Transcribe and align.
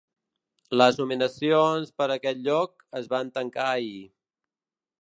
Les 0.81 0.95
nominacions 1.01 1.93
per 2.01 2.09
a 2.09 2.17
aquest 2.17 2.43
lloc 2.49 2.89
es 3.03 3.13
van 3.15 3.31
tancar 3.39 3.69
ahir. 3.77 3.97